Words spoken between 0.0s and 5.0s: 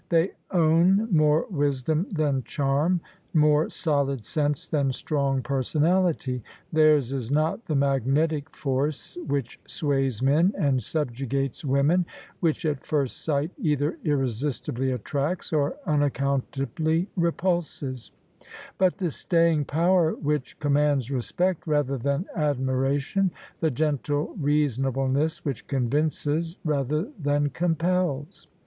They own more wisdom than charm— more solid sense than